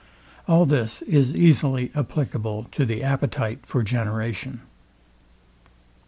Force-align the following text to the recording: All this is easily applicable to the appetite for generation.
All 0.47 0.65
this 0.65 1.03
is 1.03 1.35
easily 1.35 1.91
applicable 1.93 2.63
to 2.71 2.87
the 2.87 3.03
appetite 3.03 3.67
for 3.67 3.83
generation. 3.83 4.61